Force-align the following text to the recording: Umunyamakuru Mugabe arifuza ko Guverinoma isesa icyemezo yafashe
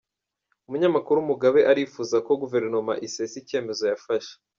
Umunyamakuru 0.67 1.17
Mugabe 1.29 1.59
arifuza 1.71 2.15
ko 2.25 2.31
Guverinoma 2.41 2.93
isesa 3.07 3.35
icyemezo 3.41 3.83
yafashe 3.91 4.33